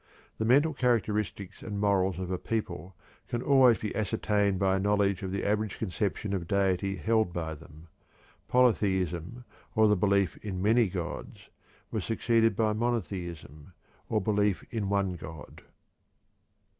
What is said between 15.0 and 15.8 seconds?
god.